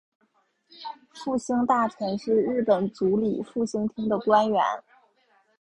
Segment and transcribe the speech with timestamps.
[1.13, 4.59] 复兴大臣是日本主理复兴厅的官员。